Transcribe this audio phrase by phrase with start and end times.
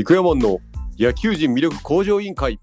[0.00, 0.60] 育山の
[0.96, 2.60] 野球人魅力向上委員会。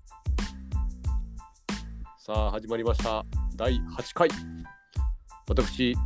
[2.17, 3.25] さあ始まりました。
[3.57, 4.29] 第8回。
[5.49, 5.97] 私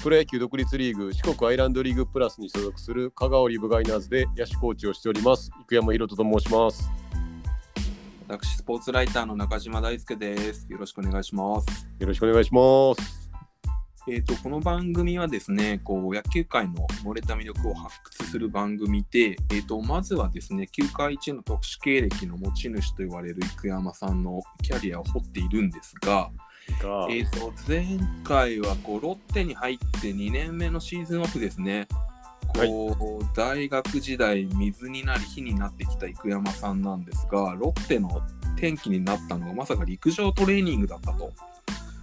[0.00, 5.50] プロ野球独立リーグ四国アイランドリーグプラスに所属する香川オリブガイナーズで野手コーチをしております。
[5.68, 6.88] 生山博人と申します。
[8.28, 10.70] 私、スポーツライターの中島大輔です。
[10.70, 11.88] よろしくお願いします。
[11.98, 13.17] よろしくお願いします
[14.10, 26.30] えっ、と、この番組はですね、こう、野球界の漏れた魅力を発掘する番組で、えっ、と、まずはですね、球界一の特殊経歴の持ち主と言われる生山さんのキャリアを掘っているんですが、
[26.82, 27.84] がえっ、と、前
[28.24, 31.86] 回はこう、ロッテに入って2年目のシーズンオフですね。
[32.54, 38.22] こう、大学時代水になり火になってきた生山さんなんですがロッテの
[38.56, 41.30] 転機になったのがまさか陸上トレーニングだったと。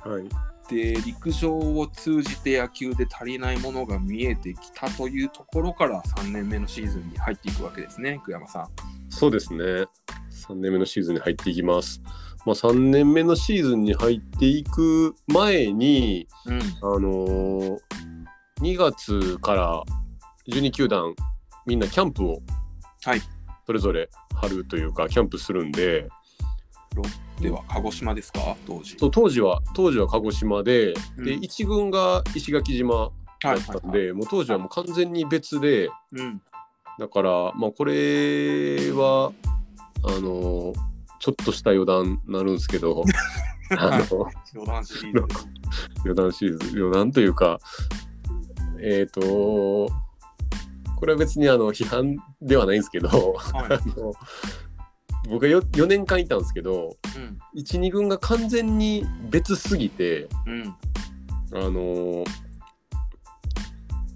[0.05, 0.29] はい
[0.67, 8.67] で陸上を通じて野球で足りないものが見えてきたというところから3年目のシーズンに入っていくわけですね、久山さん。
[9.09, 12.01] そうですね3年目のシーズンに入っていきます
[12.45, 17.77] まあ、3年目のシーズンに入っていく前に、うん、あのー
[18.62, 19.84] 2月から
[20.47, 21.13] 12球団
[21.65, 22.41] みんなキャンプを
[23.03, 23.21] はい。
[23.65, 26.07] それぞれ春というかキャンプするんで
[27.40, 28.96] では、鹿児島ですか、当時。
[28.98, 31.26] そう当時は当時は鹿児島で,、うん。
[31.26, 36.41] で1軍が石垣島だはいったんで、当時はもう完全に別でうん、
[36.99, 39.32] だからまあこれは
[40.04, 43.04] あのーちょっとした余談になるんですけど
[43.77, 44.05] あの
[44.54, 45.49] 冗談シリーズです。
[46.05, 47.59] 余談シリーズ余談というか
[48.80, 49.90] えっ、とこ
[51.07, 53.74] れは別にあの批判ではないんですけどはい。
[53.74, 54.13] あの
[55.29, 57.37] 僕は 4, 4年間いたんですけどうん。
[57.62, 60.76] 12軍が完全に別すぎてうん。
[61.54, 62.23] あの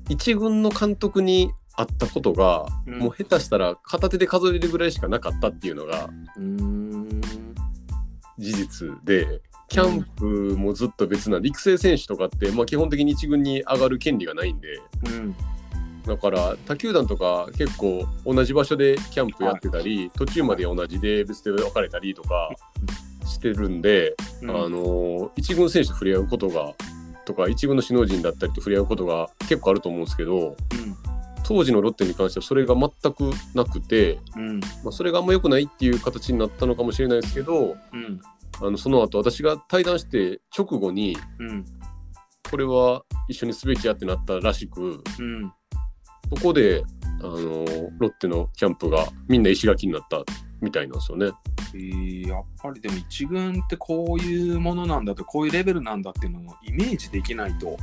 [0.10, 3.00] 1軍の監督に会ったことが、うん。
[3.00, 6.10] もう下手したら片手で数えるぐらいしかなかったっていうのが
[8.38, 10.26] 事実でキャンプ
[10.58, 11.42] もずっと別なん。
[11.42, 15.36] で育成選手とかって、まあ、基本的に1軍に上がる権利がないんでうん
[16.06, 22.50] だから他球団とか結構同じ場所でキャンプやってたり、途中まで同じで別で分かれたりとか
[23.26, 24.50] してるんで、うん。
[24.50, 26.74] あの1軍選手と触れ合うことが
[27.26, 30.56] とか1軍の首脳陣だったりと触れ合うことが結構あると思うんですけど
[31.44, 34.60] 当時のロッテに関してはそれが全くなくて、うんうん。
[34.60, 38.20] まあ、それがあんま良くないっていう形になったのかもしれないですけどうん。
[38.62, 41.66] あのその後私が対談して直後にうん。
[42.50, 45.54] これは一緒にすべきやってなったらしくうん
[46.36, 46.84] そこで
[47.22, 47.66] あの
[48.00, 50.24] ロッテのキャンプがみんな石垣になった
[50.62, 51.32] みたいなんですよね。
[51.74, 57.78] えーやっぱりでも一軍ってこういうものなんだとこういうレベルなんだっていうのをイメージできないと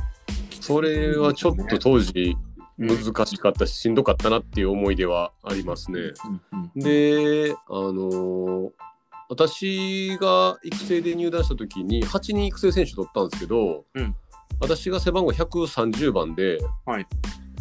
[0.61, 2.37] それはちょっと当時
[2.77, 5.99] うん難しかったししんどかったなっていう思い出はありますね。
[6.75, 8.71] であの
[9.29, 14.15] 私が育成で入団した時に8人育成選手取ったんですけど、うん
[14.59, 17.05] 私が背番号130番で,、はい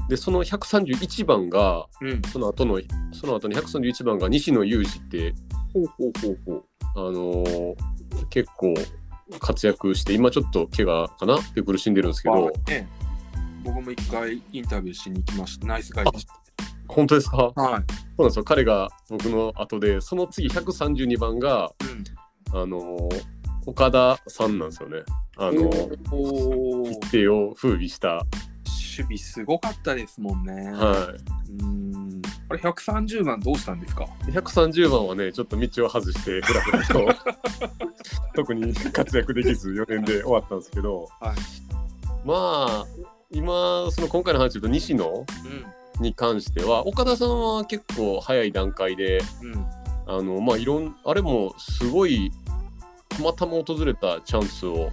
[0.09, 2.23] でその131番がうん。
[2.33, 2.81] その後の
[3.13, 5.35] その後に131番が西野裕二って
[5.73, 6.65] ほうほうほうほう。
[6.95, 7.75] あのー
[8.31, 8.73] 結構
[9.41, 12.51] 活躍して今ちょっと怪我かなって苦しんでるんですけど、
[13.65, 15.67] 僕も一回インタビューしに行きました。
[15.67, 16.27] ナイスガイでし
[16.89, 17.37] 本当ですか？
[17.37, 17.83] そうたはい、なん
[18.29, 18.45] ですよ。
[18.45, 21.73] 彼が僕の後でその次132番が
[22.53, 23.23] うん、あのー
[23.67, 25.01] 岡田さんなんですよね。
[25.37, 28.25] あのー一定を風靡した、
[28.97, 30.71] 守備すごかったですもんね。
[30.73, 31.15] は
[31.61, 32.23] うん。
[32.49, 34.05] あれ130番どうしたんですか？
[34.05, 37.09] い、130番はねちょっと道を外してふらふらと
[38.35, 41.37] 特に活躍できず4年で終わったんですけど、はい
[42.25, 42.35] ま
[42.69, 42.87] あ
[43.33, 45.05] 今その今回の話で言うと西野
[45.99, 49.47] うに関しては岡田さんは結構早い段階でん。
[49.47, 49.67] うん。
[50.09, 52.31] あのまあいろんあれもすごい
[53.09, 54.91] たまたま訪れたチャンスをうん。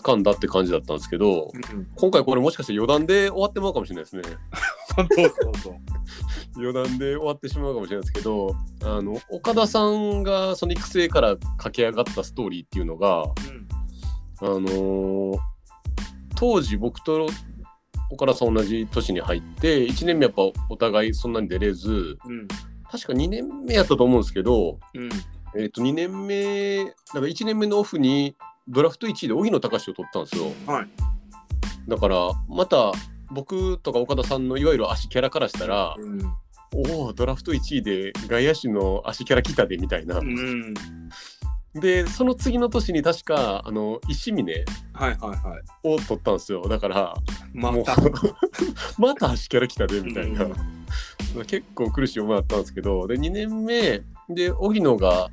[0.00, 1.86] 掴んだって感じだったんですけどうん。
[1.94, 4.22] 今回これもしかして余談で終わってまうかもしれないですね。
[4.96, 5.74] そうそうそう。
[6.56, 15.38] 余談で終わってしまうかもしれないですけどあの岡田さんがその育成から駆け上がったストーリーっていうのが、あのー
[16.38, 17.28] 当時僕と
[18.10, 22.40] 岡田さん同じ年に入って1年目やっぱお互いそんなに出れずうん。
[22.40, 22.48] うん。
[22.90, 25.08] 確か2年目やったと思うんですけど、うん。
[25.56, 28.36] えー、と2年目だから1年目のオフに
[28.68, 30.52] ドラフト1位で荻野隆を取ったんですよ。
[30.66, 30.88] はい。
[31.88, 32.16] だから
[32.48, 32.92] また
[33.30, 36.20] 僕とか岡田さんのいわゆる足キャラからしたら、うん。
[36.74, 40.74] おおドラフト1位で外野手の足キャラ来たでみたいな、うん。
[41.74, 44.52] でその次の年に確かあの石峰
[44.92, 45.62] はいはいはい。
[45.84, 47.14] を取ったんですよだから
[47.54, 47.96] また。
[48.98, 50.54] また足キャラ来たでみたいな、うん
[51.44, 55.28] 結構苦しい思いだったんですけどで2年目で荻野が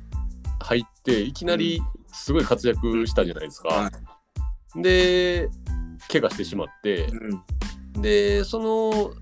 [0.60, 1.80] 入っていきなり
[2.14, 3.68] すごい活躍したじゃないですか。
[3.68, 3.90] は
[4.76, 5.48] で
[6.10, 7.06] 怪我してしまって。
[7.94, 8.02] うん。
[8.02, 9.12] でその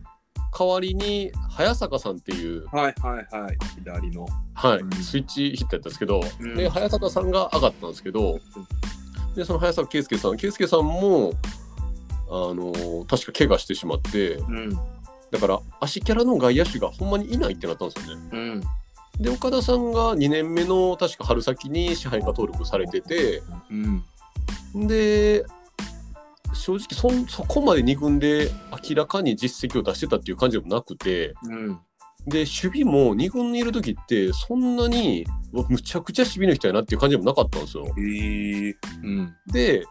[0.56, 3.58] 代わりに早坂さんっていう、はいはいはい。
[3.76, 4.26] 左の。
[4.54, 4.78] はい。
[4.78, 4.92] うん。
[4.92, 6.54] スイッチヒットやったんですけど、うん。
[6.54, 8.38] で早坂さんが上がったんですけど。
[9.34, 10.36] でその早坂圭介さん。
[10.36, 11.32] 圭介さんも
[12.28, 14.34] あの確か怪我してしまって。
[14.34, 14.70] うん。
[15.30, 18.62] だから足キャラの外野手がほんまにいないってなったんですよね。
[19.18, 19.22] うん。
[19.22, 23.74] で岡田さんが2年目の確か春先に支配下登録されててう
[24.78, 24.86] ん。
[24.86, 25.44] で
[26.54, 28.50] 正直そんそこまで2軍で
[28.88, 31.78] 明らかに実績を出してたっていう感じでもなくてうん。
[32.26, 37.84] で守備も2軍にいる時ってそんなにむちゃくちゃ守備の人やなっていう感じでもなかったんですよ。
[37.84, 38.76] へえ。
[39.02, 39.34] うん。
[39.48, 39.84] で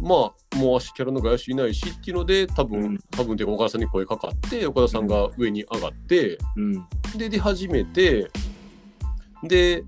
[0.00, 6.86] まあもう足キャラの外野手いないしっていうので多分、うん多分で岡田さんに声かかって岡田さんが上に上がって、うん。
[7.16, 8.30] で出始めて
[9.42, 9.84] で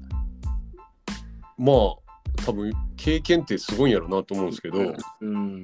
[1.56, 1.76] まあ
[2.44, 5.62] 多分経験ってすごいんやろなと思うんですけど、うん。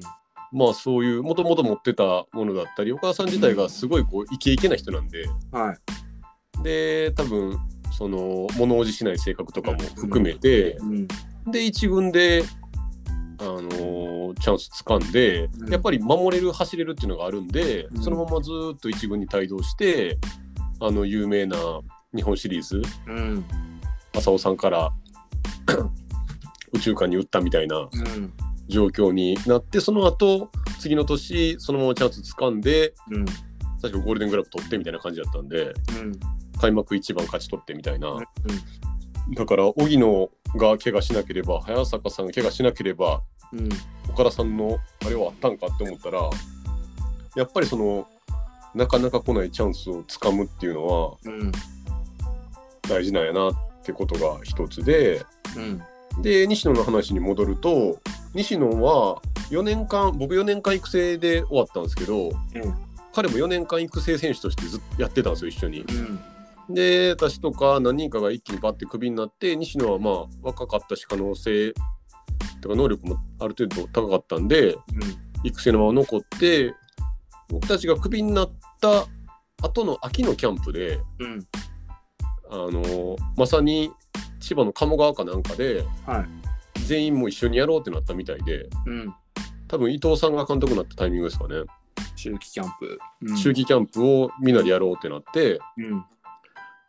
[0.51, 6.63] まあそういうもともと持ってたものだったり岡田さん自体がすごいこうイケイケな人なんではい。
[6.63, 7.59] で多分
[7.91, 11.07] その物おじしない性格とかも含めて、うん。
[11.51, 12.58] で一軍で、あのー
[14.41, 20.17] チャンス掴んで、うんやっぱり守れる走れるっていうのがあるんで、うんそのままずーっと一軍に帯同して
[20.79, 21.57] あの有名な
[22.15, 23.45] 日本シリーズうん。
[24.15, 24.91] 浅尾さんから
[26.73, 28.33] 宇宙間に打ったみたいなうん。
[28.67, 33.25] 状況になってその後次の年そのままチャンス掴んでうん。
[33.81, 36.19] 確かゴールデングラブ取ってみたいな感じだったんでうん。
[36.59, 39.33] 開幕一番勝ち取ってみたいな、うん。
[39.33, 43.21] だから荻野が怪我しなければ早坂さんが怪我しなければ
[43.53, 43.69] うん。
[44.19, 46.29] 岡田さんのあれはあったんかって思ったら
[47.37, 48.05] やっぱりその
[48.75, 51.51] なかなか来ないチャンスをつかむっていうのはうん。
[52.81, 55.25] 大事なんやなってことが一つで
[55.55, 56.21] うん。
[56.21, 57.99] で西野の話に戻ると
[58.33, 59.21] 西野は
[59.51, 62.31] 4年間僕4年間育成で終わったんですけど
[63.13, 65.81] 彼も4年間育成選手としてずっとやってたんですよ一緒に。
[65.81, 66.75] うん。
[66.75, 71.73] で私とか何人かが一気にバッてクビになって西野はまあ若かったし可能性
[72.61, 74.75] とか能力もある程度高かったんで
[75.43, 76.73] 育成のまま残って
[77.49, 78.51] 僕たちがクビになっ
[78.81, 79.05] た
[79.61, 81.45] 後の秋のキャンプでうん。
[82.51, 83.91] あのまさに
[84.39, 86.25] 千葉の鴨川かなんかではい。
[86.85, 89.13] 全員も一緒にやろうってなったみたいでうん。
[89.67, 91.57] 多分伊藤さんが監督になったタイミングですかね、
[92.13, 92.99] 秋季キャンプ。
[93.21, 96.05] うん秋季キャンプをみんなでやろうってなってうん。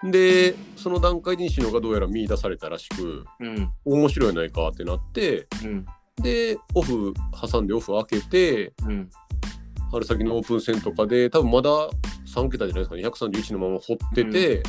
[0.05, 3.71] でその段階で西野がどうやら見出されたらしくうん。
[3.85, 5.87] 面白いやないかってなってうん。
[6.23, 7.13] でオフ
[7.49, 9.11] 挟んでオフ開けてうん。
[9.91, 11.71] 春先のオープン戦とかで多分まだ
[12.35, 14.63] 3桁じゃないですかね131のまま掘ってて、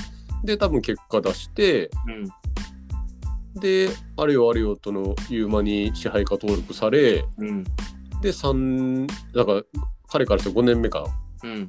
[0.44, 3.60] で多分結果出してうん。
[3.62, 7.64] であれよあれよとのいう間に支配下登録されうん。
[8.22, 9.62] で3だから
[10.10, 11.06] 彼からして5年目か
[11.44, 11.68] うん。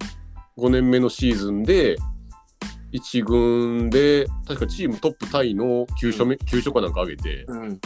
[0.59, 1.97] 5年目のシーズンで
[2.93, 7.81] 1軍で確かチームトップタイの9勝目、9勝かなんか上げてうん。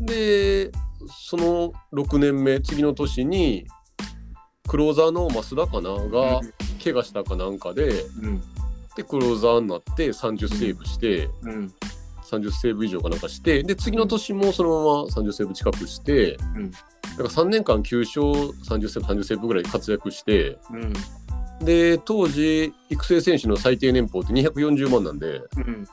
[0.00, 0.70] で
[1.08, 3.66] その6年目次の年に
[4.68, 6.40] クローザーの増田かなが
[6.82, 8.42] 怪我したかなんかでうん。
[8.96, 11.72] でクローザーになって30セーブしてうん。
[12.24, 16.70] 30セーブ以上かなんかしてで次の年もそのまま30セーブ近くしてうん。
[16.70, 20.92] だから3年間9勝30セーブ30セーブぐらい活躍してうん。
[21.60, 25.86] で当時育成選手の最低年俸って240万なんでうん。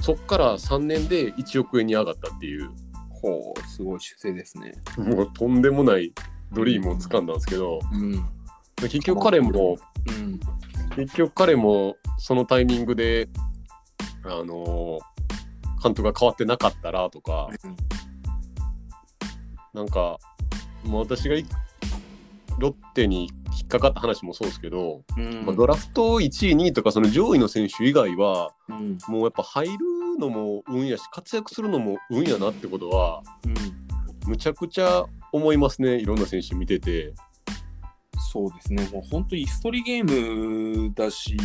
[0.00, 2.70] そっから3年で1億円に上がったっていう
[3.08, 4.74] ほう、すごい出世ですね。
[4.98, 6.12] もうとんでもない
[6.52, 8.24] ドリームを掴んだんですけどうん。
[8.76, 10.40] 結局彼もうん。
[10.96, 13.28] 結局彼もそのタイミングで
[14.24, 15.00] あの
[15.82, 17.50] 監督が変わってなかったらとか
[19.74, 20.18] なんか
[20.84, 21.44] もう私がい
[22.58, 25.44] ロッテに引っかかった話もそうですけど、うん。
[25.46, 28.98] まあ、ドラフト1位2位とかその上位の選手以外はうん。
[29.08, 29.78] もうやっぱ入る
[30.18, 34.30] のも運やし活躍するのも運やなってことはうん。
[34.30, 37.12] むちゃくちゃ思いますねいろんな選手見てて。
[38.32, 41.36] そうですね、もう本当、椅子取りゲームだし、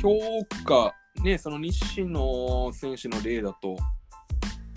[0.00, 0.18] 評
[0.64, 3.76] 価、ね、その西野選手の例だと、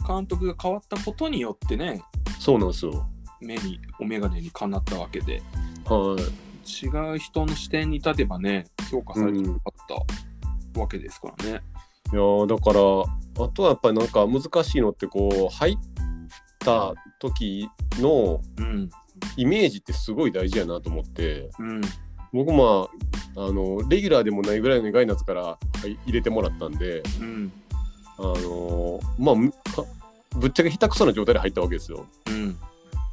[0.06, 2.02] 監督が変わったことによってね、
[2.40, 3.08] そうなんですよ。
[3.42, 5.42] 目に、お眼鏡にかなったわけで、
[5.86, 6.50] はい。
[6.86, 9.88] 違う人の視点に立てばね、評価されてなかっ
[10.74, 11.62] たわけですからね。
[12.12, 15.78] いやーだからあとはやっぱりなんか難しいのってこう入っ
[16.58, 17.70] た時
[18.00, 18.90] のうん、
[19.38, 21.82] イメージってすごい大事やなと思ってうん、
[22.34, 22.90] 僕ま
[23.36, 27.52] ああのレギュラーでもないぐらいのガイナツから、はい入れてもらったんで、うん。
[28.18, 29.36] あのまあ
[30.36, 32.06] ぶっちゃけ下手くそな状態で入ったわけですよ。
[32.28, 32.58] うん。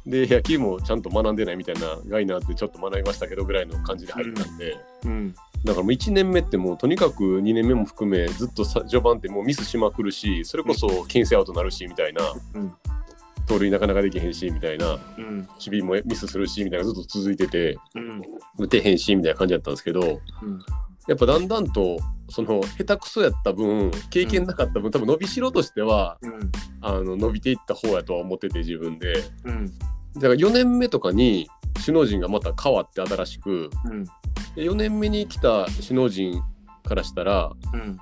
[0.07, 5.33] で野球もちゃんと学んでないみたいなガイナーってちょっと学びましたけどぐらいの感じで入ったんで、うん。
[5.65, 12.23] だからもう1年目ってもうとにかく2年目も含めずっとさ序盤ってもうミスしまくるしそれこそ牽制アウトなるしみたいな、
[12.55, 12.73] うん
[13.47, 15.47] 盗塁なかなかできへんしみたいなうん。
[15.57, 18.21] 守備もミスするしみたいなずっと続いててうん。
[18.59, 20.59] 打てへんしみたいな感じだったんですけどうん。
[21.07, 21.97] やっぱだんだんと
[22.29, 26.51] その下手くそやった分経験なかった分多分伸びしろとしてはうん。
[26.81, 29.71] あの伸びていった方やとは思ってて自分でうん。
[30.15, 31.49] だから4年目とかに
[31.85, 34.03] 首脳陣がまた変わって新しくうん。
[34.03, 34.11] で
[34.57, 36.41] 4年目に来た首脳陣
[36.83, 37.97] からしたらうん。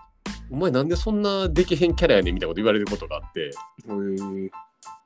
[0.51, 3.51] お前なんでそんなできへんキャラやねんみたいなこと言われることがあって。
[3.87, 3.93] う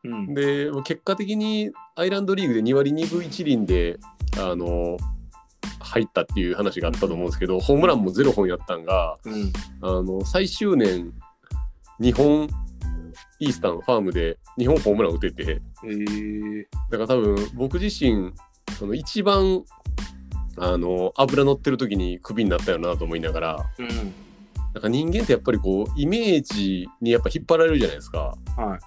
[0.08, 0.34] ん。
[0.34, 3.98] で結果的にアイランドリーグで2割2分1厘で
[4.38, 4.98] あの
[5.80, 9.52] 入ったっていう話があったと思うんですけどホームランも0本やったんがうん。
[9.82, 11.14] あの最終年
[12.00, 12.48] 日本
[13.40, 16.68] イースタンファームで日本ホームラン打ててへえ。
[16.90, 18.34] だから多分僕自身
[18.78, 19.64] その一番
[20.58, 23.88] あの油乗ってる時にクビになったよなと思いながらうん。
[24.74, 28.36] なんか人間ってやっぱりこうイメージにやっぱ引っ張られるじゃないですか。
[28.56, 28.80] はい。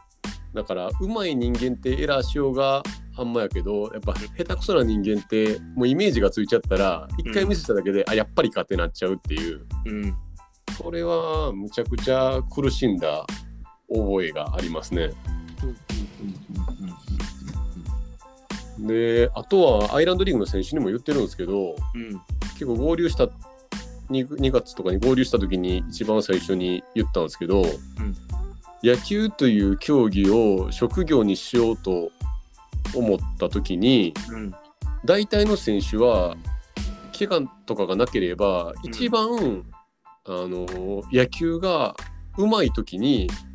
[0.54, 2.82] だから上手い人間ってエラーしようが
[3.16, 10.14] あんまやけどやっぱ下手くそな人間ってもうイメージがついちゃったら一回ミスしただけで、あやっぱりかってなっちゃうっていううん。
[10.82, 13.26] これはむちゃくちゃ苦しんだ
[13.94, 15.11] 覚えがありますね。
[18.78, 22.20] であとはアイランドリーグの選手にも言ってるんですけどうん。
[22.54, 23.25] 結構合流した
[24.11, 27.64] 2, 2月とかに合流した時に一番最初に言ったんですけど、
[28.82, 32.11] 野球という競技を職業にしようと
[32.94, 34.54] 思った時にうん。
[35.04, 36.37] 大体の選手は
[37.18, 39.64] 怪我とかがなければ一番、
[40.25, 41.96] あの野球が
[42.37, 43.51] 上手い時にうん。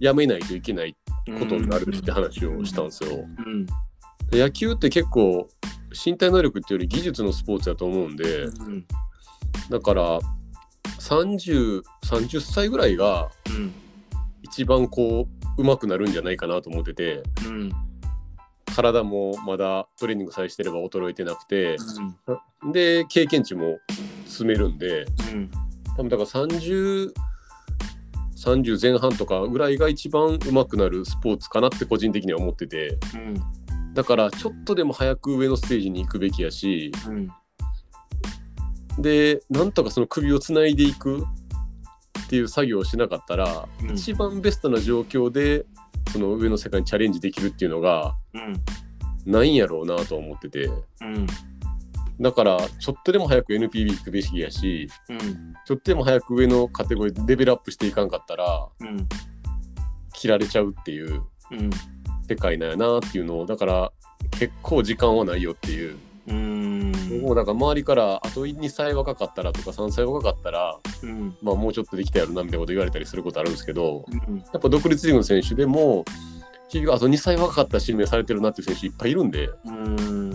[0.00, 0.96] やめないといけない
[1.38, 3.26] ことになるって話をしたんですよ。
[4.32, 5.48] 野球って結構
[6.04, 8.86] 身体能力っていうより技術のスポーツだと思うんでうん。
[9.70, 10.18] だから
[10.98, 13.72] 3030歳ぐらいがうん。
[14.42, 17.72] 一番こう上手くなるんじゃないかなと思っててうん。
[18.74, 21.76] 体もまだトレーニングさえしてれば衰えてなくて
[22.72, 23.78] で経験値も
[24.26, 25.50] 積めるんでうん。
[25.96, 27.12] 多分だから30
[28.44, 33.94] 30前半とかぐらいが一番上手くなるスポーツかなって個人的には思っててうん。
[33.94, 37.28] だからちょっとでも早く上のステージに行くべきやしうん。
[39.00, 41.24] でなんとかその首をつないでいく
[42.24, 45.66] っていう作業をしなかったら、うん一番ベストな状況で
[46.12, 48.54] その上の世界にチャレンジできるっていうのがうん。
[49.26, 51.26] ないんやろうなと思っててうん。
[52.20, 55.54] だからちょっとでも早く NPB 行くべきやしうん。
[55.64, 59.08] ちょっとでも早く上のカテゴリーでレベルアップしていかんかったらうん。
[60.12, 61.70] 切られちゃうっていううん。
[62.28, 63.92] 世界なんやなっていうのをだから
[64.38, 66.92] 結構時間はないよっていう、うん。
[66.92, 71.36] 僕もだから周りからあと2歳若かったらとか3歳若かったら、うん。
[71.42, 74.38] まあ、もうちょっとできたやろなみたいなこと言われたりすることあるんですけどうん。
[74.38, 76.04] やっぱ独立リーグの選手でも
[76.70, 80.33] 結局あと2歳若かったら指名されてるなっていう選手いっぱいいるんでうん。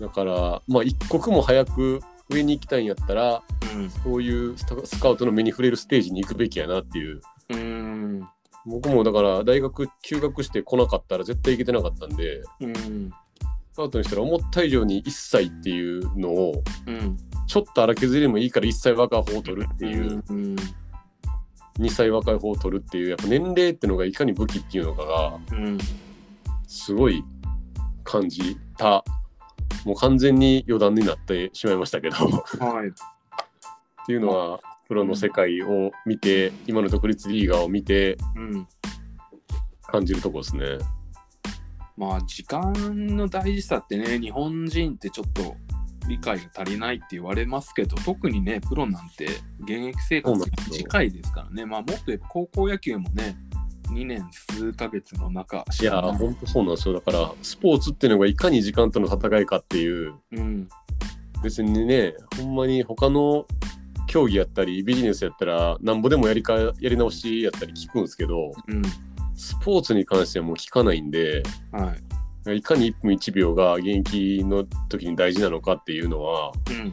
[0.00, 3.42] だからまあ一刻も早く上に行きたいんやったら
[3.74, 3.90] うん。
[3.90, 8.28] そういうスカウトの目に触れるステージに行くべきやなっていううん。
[8.64, 13.10] 僕もだから大学休学して来なかったら絶対行けてなかったんでうん。
[13.72, 17.16] スカウトにしたら思った以上に1歳っていうのをうん。
[17.46, 20.56] ちょっと荒削りでもいいから1歳若い方を取るっていう、うん。
[21.78, 25.78] 2歳若い方を取るっていうやっぱ年齢っていうのがいかに武器っていうのかがうん。
[26.66, 27.22] すごい
[28.02, 29.04] 感じた
[29.86, 32.18] もう完全に余談になってしまいましたけどっ
[32.58, 32.92] はい。
[34.06, 38.68] ていうのはプロの世界を見て今の独立リーガーを見てうん。
[39.86, 40.78] 感じるとこですね。
[41.96, 42.72] まあ時間
[43.16, 45.54] の大事さってね日本人ってちょっと
[46.08, 49.26] 理解が足りないって言われますけど特にねプロなんて
[49.60, 53.36] 現役生活が短いですからねまあもっと言えば高校野球もね
[53.90, 56.94] 2年数ヶ月の中いやーほんとそうなんですよ。
[56.94, 60.14] だからスポーツっていうのがいかに時間との戦いかっていう。
[60.32, 60.68] うん。
[61.42, 63.46] 別にねほんまに他の
[64.06, 68.82] 競技やったりビジネスやったらなんぼでもやりかやり直しやったり聞くんですけどうん。
[69.34, 71.94] スポーツに関してはもう聞かないんでは
[72.52, 72.58] い。
[72.58, 76.92] いかに1分1秒が現役の時に大事なのかっていうのはうん。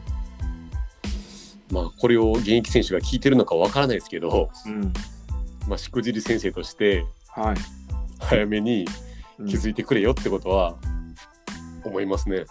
[1.71, 4.93] まあこれを現役選手が聞いてるのかわからないですけど、うん
[5.67, 7.55] まあ、しくじり先生としてはい
[8.19, 8.85] 早めに
[9.39, 10.75] うん気づいてくれよってことは
[11.83, 12.45] 思いますね。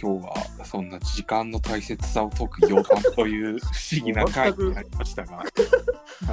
[0.00, 5.44] 今日はそんな時間の大切さを解く予感という不思議な回になりましたが、は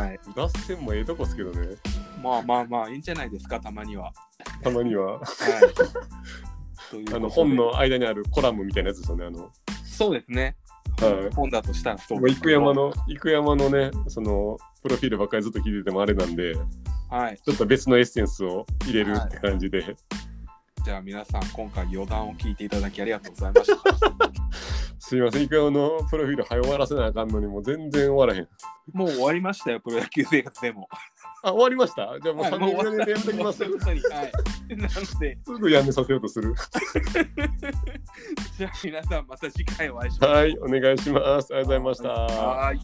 [0.08, 1.76] い、 脱線もええとこっすけどね。
[2.24, 4.14] まあまあまあいいんじゃないですかたまには。
[4.64, 5.20] たまには。
[5.20, 5.26] は
[6.94, 9.26] い、 あの本の間にあるコラムみたいなやつですよね。
[9.26, 9.52] あの
[9.84, 10.56] そうですね。
[11.00, 16.56] はい本だとしたらそう生山の生山のね、そのプロフィールばっかりずっと聞いててもあれなんで、
[17.10, 17.38] はい。
[17.38, 19.96] ちょっと別のエッセンスを入れるって感じで、
[20.84, 23.78] じゃあ皆さん今回余談を聞いていただきありがとうございました。
[25.00, 28.48] すいません、生山のプロフィール早終わらせなあかんのにもう全然終わらへん。
[28.94, 30.90] もう終わりましたよプロ野球生活でも。
[31.44, 32.18] あ、終わりました？
[32.22, 33.64] じゃあもう3はいもう年4年でやめときます。
[33.64, 33.72] はい。
[33.72, 33.78] な
[34.84, 34.90] の
[35.20, 36.54] で、すぐやめさせようとする。
[38.58, 40.36] じゃあ皆さんまた次回お会いしましょう。
[40.36, 41.54] はい、お願いします。
[41.54, 42.10] ありがとうございました。
[42.10, 42.80] はい。